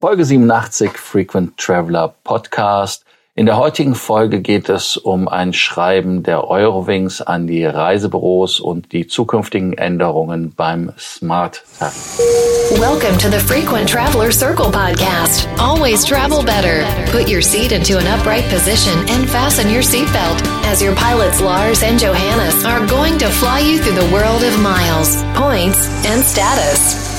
[0.00, 3.04] Folge 87 Frequent Traveler Podcast.
[3.34, 8.92] In der heutigen Folge geht es um ein Schreiben der Eurowings an die Reisebüros und
[8.92, 12.18] die zukünftigen Änderungen beim Smart Tarif.
[12.78, 15.46] Welcome to the Frequent Traveler Circle podcast.
[15.58, 16.82] Always travel better.
[17.12, 21.82] Put your seat into an upright position and fasten your seatbelt as your pilots Lars
[21.82, 27.09] and Johannes are going to fly you through the world of miles, points and status.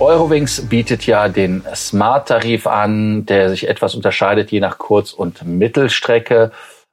[0.00, 6.52] Eurowings bietet ja den Smart-Tarif an, der sich etwas unterscheidet je nach Kurz- und Mittelstrecke,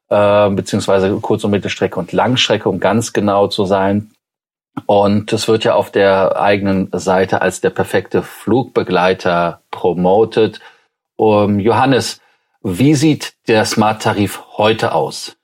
[0.10, 4.12] äh, beziehungsweise Kurz- und Mittelstrecke und Langstrecke, um ganz genau zu sein.
[4.88, 10.60] Und es wird ja auf der eigenen Seite als der perfekte Flugbegleiter promotet.
[11.16, 12.20] Um, Johannes,
[12.64, 15.38] wie sieht der Smart-Tarif heute aus?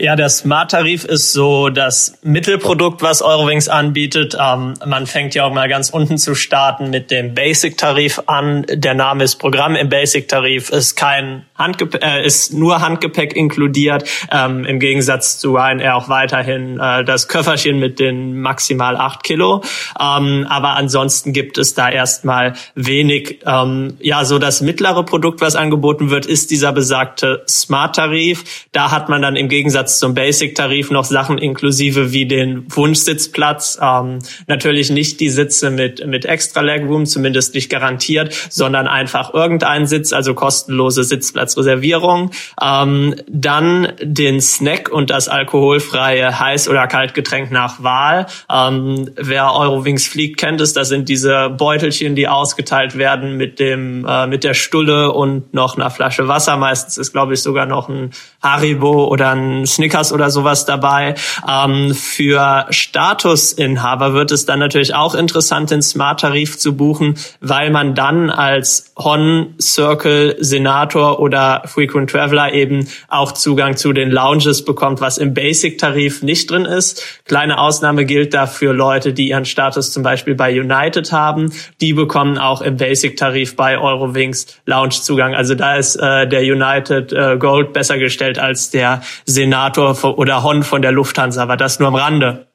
[0.00, 4.36] Ja, der Smart-Tarif ist so das Mittelprodukt, was Eurowings anbietet.
[4.40, 8.64] Ähm, man fängt ja auch mal ganz unten zu starten mit dem Basic-Tarif an.
[8.70, 14.08] Der Name ist Programm im Basic-Tarif, ist kein Handgepäck, äh, ist nur Handgepäck inkludiert.
[14.30, 19.64] Ähm, Im Gegensatz zu Ryanair auch weiterhin äh, das Köfferchen mit den maximal acht Kilo.
[19.98, 23.40] Ähm, aber ansonsten gibt es da erstmal wenig.
[23.44, 28.68] Ähm, ja, so das mittlere Produkt, was angeboten wird, ist dieser besagte Smart-Tarif.
[28.70, 33.78] Da hat man dann im Gegensatz Gegensatz zum Basic-Tarif noch Sachen inklusive wie den Wunschsitzplatz.
[33.80, 39.86] Ähm, natürlich nicht die Sitze mit, mit extra Legroom, zumindest nicht garantiert, sondern einfach irgendein
[39.86, 42.30] Sitz, also kostenlose Sitzplatzreservierung.
[42.62, 48.26] Ähm, dann den Snack und das alkoholfreie Heiß- oder Kaltgetränk nach Wahl.
[48.52, 50.74] Ähm, wer Eurowings fliegt, kennt es.
[50.74, 55.76] Das sind diese Beutelchen, die ausgeteilt werden mit dem äh, mit der Stulle und noch
[55.76, 56.56] einer Flasche Wasser.
[56.56, 58.10] Meistens ist, glaube ich, sogar noch ein
[58.42, 61.14] Haribo oder ein Snickers oder sowas dabei.
[61.48, 67.94] Ähm, für Statusinhaber wird es dann natürlich auch interessant, den Smart-Tarif zu buchen, weil man
[67.94, 75.00] dann als Hon, Circle, Senator oder Frequent Traveler eben auch Zugang zu den Lounges bekommt,
[75.00, 77.04] was im Basic-Tarif nicht drin ist.
[77.24, 81.52] Kleine Ausnahme gilt dafür Leute, die ihren Status zum Beispiel bei United haben.
[81.80, 85.36] Die bekommen auch im Basic-Tarif bei Eurowings Lounge-Zugang.
[85.36, 90.42] Also da ist äh, der United äh, Gold besser gestellt als der Senator Senator oder
[90.42, 92.46] Hon von der Lufthansa, aber das nur am Rande.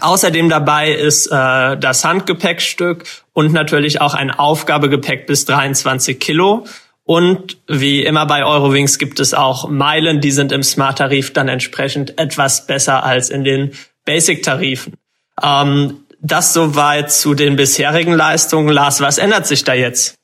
[0.00, 6.64] Außerdem dabei ist äh, das Handgepäckstück und natürlich auch ein Aufgabegepäck bis 23 Kilo.
[7.04, 12.18] Und wie immer bei Eurowings gibt es auch Meilen, die sind im Smart-Tarif dann entsprechend
[12.18, 13.72] etwas besser als in den
[14.04, 14.94] Basic-Tarifen.
[15.42, 18.68] Ähm, das soweit zu den bisherigen Leistungen.
[18.68, 20.14] Lars, was ändert sich da jetzt?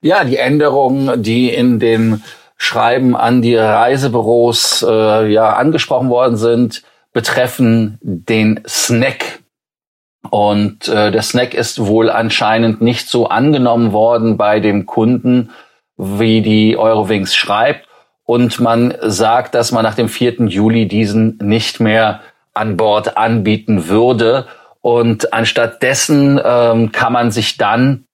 [0.00, 2.22] Ja, die Änderungen, die in den
[2.62, 6.82] Schreiben an die Reisebüros äh, ja angesprochen worden sind,
[7.14, 9.40] betreffen den Snack.
[10.28, 15.52] Und äh, der Snack ist wohl anscheinend nicht so angenommen worden bei dem Kunden,
[15.96, 17.88] wie die Eurowings schreibt.
[18.24, 20.44] Und man sagt, dass man nach dem 4.
[20.48, 22.20] Juli diesen nicht mehr
[22.52, 24.46] an Bord anbieten würde.
[24.82, 28.04] Und anstatt dessen ähm, kann man sich dann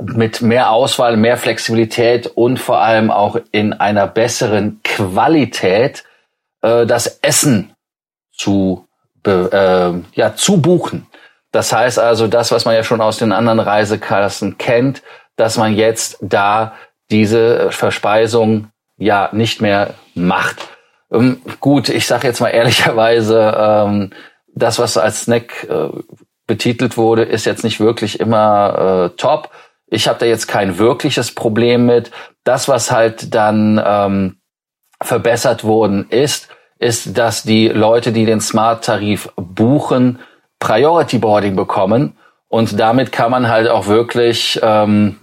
[0.00, 6.04] mit mehr Auswahl, mehr Flexibilität und vor allem auch in einer besseren Qualität
[6.62, 7.74] äh, das Essen
[8.32, 8.86] zu,
[9.26, 11.06] äh, ja, zu buchen.
[11.52, 15.02] Das heißt also, das, was man ja schon aus den anderen Reisekassen kennt,
[15.36, 16.74] dass man jetzt da
[17.10, 20.68] diese Verspeisung ja nicht mehr macht.
[21.12, 24.10] Ähm, gut, ich sage jetzt mal ehrlicherweise, ähm,
[24.54, 25.88] das, was als Snack äh,
[26.46, 29.50] betitelt wurde, ist jetzt nicht wirklich immer äh, top.
[29.94, 32.10] Ich habe da jetzt kein wirkliches Problem mit.
[32.42, 34.36] Das, was halt dann ähm,
[35.00, 36.48] verbessert worden ist,
[36.80, 40.18] ist, dass die Leute, die den Smart-Tarif buchen,
[40.58, 42.16] Priority Boarding bekommen.
[42.48, 45.20] Und damit kann man halt auch wirklich ähm,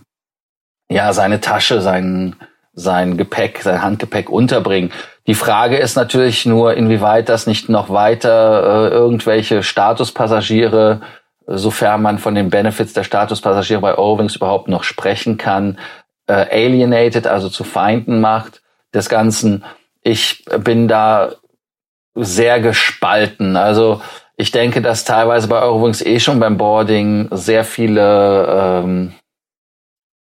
[0.89, 2.37] ja seine Tasche, sein,
[2.73, 4.91] sein Gepäck, sein Handgepäck unterbringen.
[5.27, 11.01] Die Frage ist natürlich nur, inwieweit das nicht noch weiter äh, irgendwelche Statuspassagiere
[11.47, 15.79] sofern man von den Benefits der Statuspassagiere bei Eurowings überhaupt noch sprechen kann,
[16.27, 18.61] äh, alienated, also zu Feinden macht
[18.93, 19.63] des Ganzen.
[20.01, 21.33] Ich bin da
[22.15, 23.55] sehr gespalten.
[23.55, 24.01] Also
[24.35, 29.13] ich denke, dass teilweise bei Eurowings eh schon beim Boarding sehr viele, ähm,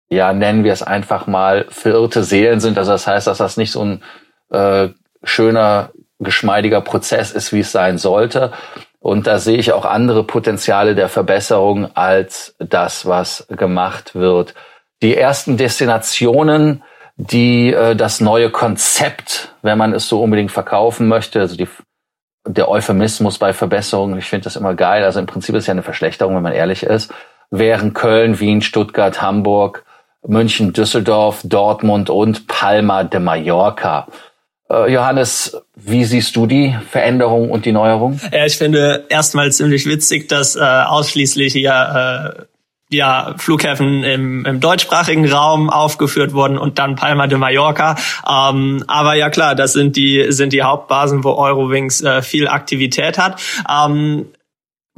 [0.08, 2.78] ja, nennen wir es einfach mal, verirrte Seelen sind.
[2.78, 4.02] Also das heißt, dass das nicht so ein
[4.50, 4.88] äh,
[5.22, 8.52] schöner, geschmeidiger Prozess ist, wie es sein sollte.
[9.00, 14.54] Und da sehe ich auch andere Potenziale der Verbesserung als das, was gemacht wird.
[15.02, 16.82] Die ersten Destinationen,
[17.16, 21.68] die äh, das neue Konzept, wenn man es so unbedingt verkaufen möchte, also die,
[22.46, 25.82] der Euphemismus bei Verbesserungen, ich finde das immer geil, also im Prinzip ist ja eine
[25.82, 27.12] Verschlechterung, wenn man ehrlich ist,
[27.50, 29.84] wären Köln, Wien, Stuttgart, Hamburg,
[30.26, 34.06] München, Düsseldorf, Dortmund und Palma de Mallorca.
[34.70, 38.20] Äh, Johannes, wie siehst du die Veränderung und die Neuerung?
[38.32, 42.44] Ja, ich finde erstmal ziemlich witzig, dass äh, ausschließlich hier äh,
[42.92, 47.96] ja, Flughäfen im, im deutschsprachigen Raum aufgeführt wurden und dann Palma de Mallorca.
[48.28, 53.16] Ähm, aber ja klar, das sind die sind die Hauptbasen, wo Eurowings äh, viel Aktivität
[53.16, 53.40] hat.
[53.68, 54.26] Ähm,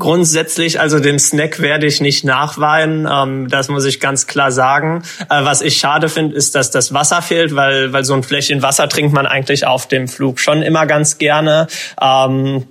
[0.02, 5.04] Grundsätzlich, also den Snack werde ich nicht nachweinen, ähm, das muss ich ganz klar sagen.
[5.30, 8.62] Äh, was ich schade finde, ist, dass das Wasser fehlt, weil, weil so ein Fläschchen
[8.62, 11.68] Wasser trinkt man eigentlich auf dem Flug schon immer ganz gerne.
[12.00, 12.66] Ähm,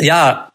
[0.00, 0.50] ja,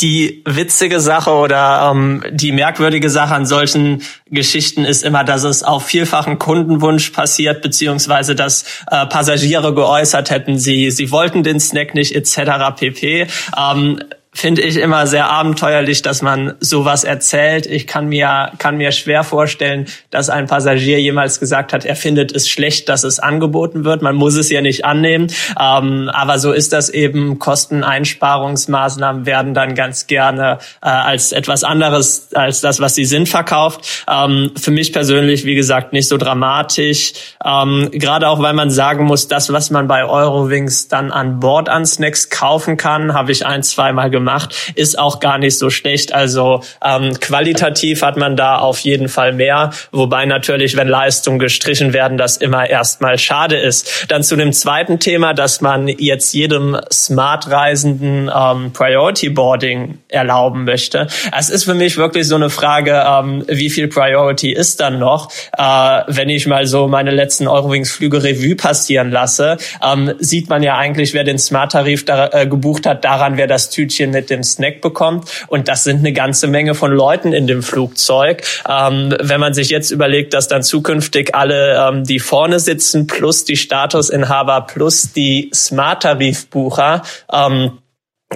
[0.00, 5.62] die witzige Sache oder ähm, die merkwürdige Sache an solchen Geschichten ist immer, dass es
[5.62, 11.94] auf vielfachen Kundenwunsch passiert, beziehungsweise dass äh, Passagiere geäußert hätten, sie sie wollten den Snack
[11.94, 12.76] nicht etc.
[12.76, 13.26] pp.
[13.56, 14.00] Ähm,
[14.36, 17.64] finde ich immer sehr abenteuerlich, dass man sowas erzählt.
[17.64, 22.36] Ich kann mir, kann mir schwer vorstellen, dass ein Passagier jemals gesagt hat, er findet
[22.36, 24.02] es schlecht, dass es angeboten wird.
[24.02, 25.28] Man muss es ja nicht annehmen.
[25.58, 27.38] Ähm, aber so ist das eben.
[27.38, 34.04] Kosteneinsparungsmaßnahmen werden dann ganz gerne äh, als etwas anderes als das, was sie sind, verkauft.
[34.06, 37.14] Ähm, für mich persönlich, wie gesagt, nicht so dramatisch.
[37.42, 41.70] Ähm, Gerade auch, weil man sagen muss, das, was man bei Eurowings dann an Bord
[41.70, 45.70] an Snacks kaufen kann, habe ich ein, zweimal gemacht gemacht, ist auch gar nicht so
[45.70, 46.12] schlecht.
[46.12, 51.92] Also ähm, qualitativ hat man da auf jeden Fall mehr, wobei natürlich, wenn Leistungen gestrichen
[51.92, 54.06] werden, das immer erstmal schade ist.
[54.08, 61.06] Dann zu dem zweiten Thema, dass man jetzt jedem Smart-Reisenden ähm, Priority Boarding erlauben möchte.
[61.36, 65.30] Es ist für mich wirklich so eine Frage, ähm, wie viel Priority ist dann noch?
[65.56, 70.76] Äh, wenn ich mal so meine letzten Eurowings-Flüge Revue passieren lasse, ähm, sieht man ja
[70.76, 75.28] eigentlich, wer den Smart-Tarif äh, gebucht hat, daran, wer das Tütchen mit dem Snack bekommt.
[75.48, 78.42] Und das sind eine ganze Menge von Leuten in dem Flugzeug.
[78.68, 83.44] Ähm, wenn man sich jetzt überlegt, dass dann zukünftig alle, ähm, die vorne sitzen, plus
[83.44, 87.78] die Statusinhaber, plus die Smart-Tarifbucher, ähm,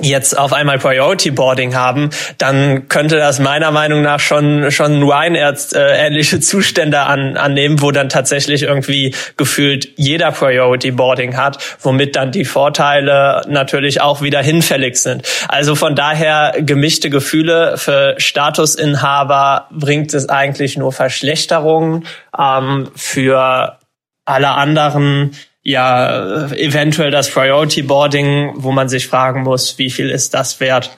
[0.01, 5.55] jetzt auf einmal Priority Boarding haben, dann könnte das meiner Meinung nach schon schon Ryanair
[5.75, 12.15] äh, ähnliche Zustände an, annehmen, wo dann tatsächlich irgendwie gefühlt jeder Priority Boarding hat, womit
[12.15, 15.27] dann die Vorteile natürlich auch wieder hinfällig sind.
[15.49, 22.07] Also von daher gemischte Gefühle für Statusinhaber bringt es eigentlich nur Verschlechterungen
[22.39, 23.79] ähm, für
[24.25, 30.35] alle anderen ja eventuell das Priority Boarding, wo man sich fragen muss, wie viel ist
[30.35, 30.91] das wert?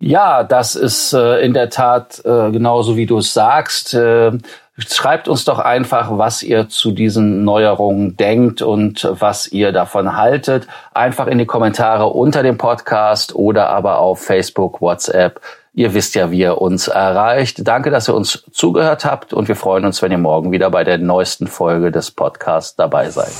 [0.00, 3.94] Ja, das ist äh, in der Tat äh, genauso wie du es sagst.
[3.94, 4.32] Äh,
[4.78, 10.66] schreibt uns doch einfach, was ihr zu diesen Neuerungen denkt und was ihr davon haltet.
[10.94, 15.40] Einfach in die Kommentare unter dem Podcast oder aber auf Facebook, WhatsApp
[15.78, 17.58] Ihr wisst ja, wie ihr uns erreicht.
[17.68, 20.82] Danke, dass ihr uns zugehört habt und wir freuen uns, wenn ihr morgen wieder bei
[20.82, 23.30] der neuesten Folge des Podcasts dabei seid.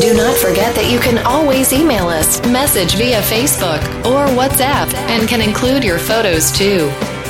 [0.00, 5.28] Do not forget that you can always email us, message via Facebook or WhatsApp and
[5.28, 6.88] can include your photos too.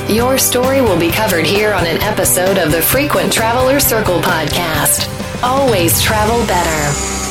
[0.08, 5.08] Your story will be covered here on an episode of the Frequent Traveler Circle podcast.
[5.42, 7.21] Always travel better.